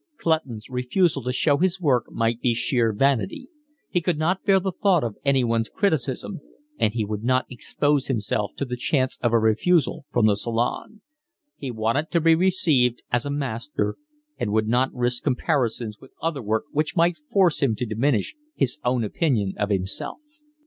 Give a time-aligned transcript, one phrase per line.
[0.17, 3.49] Clutton's refusal to show his work might be sheer vanity:
[3.87, 6.41] he could not bear the thought of anyone's criticism,
[6.79, 11.01] and he would not expose himself to the chance of a refusal from the Salon;
[11.55, 13.95] he wanted to be received as a master
[14.39, 18.79] and would not risk comparisons with other work which might force him to diminish his
[18.83, 20.17] own opinion of himself.